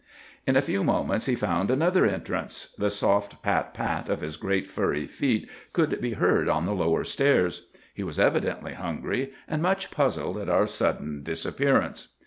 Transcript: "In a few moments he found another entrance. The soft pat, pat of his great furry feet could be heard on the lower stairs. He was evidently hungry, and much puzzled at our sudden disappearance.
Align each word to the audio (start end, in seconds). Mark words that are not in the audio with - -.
"In 0.47 0.55
a 0.55 0.63
few 0.63 0.83
moments 0.83 1.27
he 1.27 1.35
found 1.35 1.69
another 1.69 2.07
entrance. 2.07 2.73
The 2.75 2.89
soft 2.89 3.43
pat, 3.43 3.71
pat 3.75 4.09
of 4.09 4.21
his 4.21 4.35
great 4.35 4.67
furry 4.67 5.05
feet 5.05 5.47
could 5.73 6.01
be 6.01 6.13
heard 6.13 6.49
on 6.49 6.65
the 6.65 6.73
lower 6.73 7.03
stairs. 7.03 7.67
He 7.93 8.01
was 8.01 8.19
evidently 8.19 8.73
hungry, 8.73 9.31
and 9.47 9.61
much 9.61 9.91
puzzled 9.91 10.39
at 10.39 10.49
our 10.49 10.65
sudden 10.65 11.21
disappearance. 11.21 12.07